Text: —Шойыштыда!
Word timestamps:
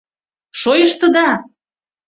—Шойыштыда! 0.59 1.29